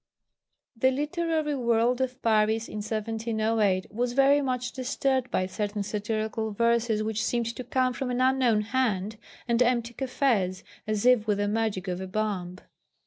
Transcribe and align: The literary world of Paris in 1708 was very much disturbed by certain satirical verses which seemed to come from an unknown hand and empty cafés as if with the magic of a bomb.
The 0.75 0.89
literary 0.89 1.53
world 1.53 2.01
of 2.01 2.19
Paris 2.23 2.67
in 2.67 2.77
1708 2.77 3.93
was 3.93 4.13
very 4.13 4.41
much 4.41 4.71
disturbed 4.71 5.29
by 5.29 5.45
certain 5.45 5.83
satirical 5.83 6.53
verses 6.53 7.03
which 7.03 7.23
seemed 7.23 7.55
to 7.55 7.63
come 7.63 7.93
from 7.93 8.09
an 8.09 8.19
unknown 8.19 8.61
hand 8.61 9.17
and 9.47 9.61
empty 9.61 9.93
cafés 9.93 10.63
as 10.87 11.05
if 11.05 11.27
with 11.27 11.37
the 11.37 11.47
magic 11.47 11.87
of 11.87 12.01
a 12.01 12.07
bomb. 12.07 12.57